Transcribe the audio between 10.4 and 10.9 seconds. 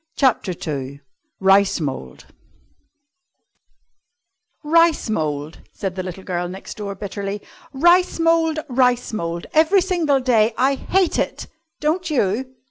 I